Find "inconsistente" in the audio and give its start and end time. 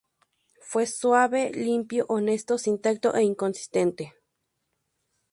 3.21-4.15